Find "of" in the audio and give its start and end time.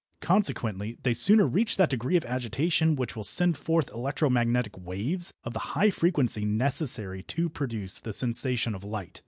2.17-2.25, 5.43-5.53, 8.73-8.83